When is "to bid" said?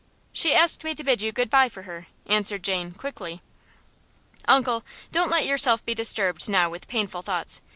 0.95-1.21